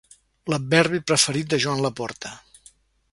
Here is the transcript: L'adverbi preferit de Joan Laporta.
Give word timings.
L'adverbi 0.53 1.01
preferit 1.11 1.53
de 1.53 1.59
Joan 1.67 1.85
Laporta. 1.87 2.33